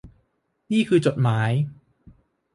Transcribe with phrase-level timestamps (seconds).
[0.71, 1.51] นี่คือจดหมาย